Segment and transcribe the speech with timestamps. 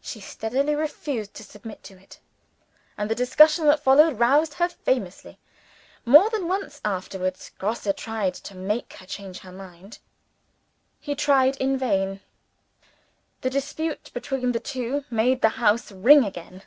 [0.00, 2.20] She steadily refused to submit to it
[2.96, 5.38] and the discussion that followed roused her famously.
[6.06, 9.98] More than once afterwards Grosse tried to make her change her mind.
[11.00, 12.20] He tried in vain.
[13.42, 16.62] The disputes between the two made the house ring again.